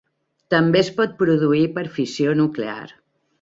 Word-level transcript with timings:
També 0.53 0.79
es 0.79 0.89
pot 1.01 1.13
produir 1.19 1.61
per 1.77 1.85
fissió 1.99 2.35
nuclear. 2.41 2.81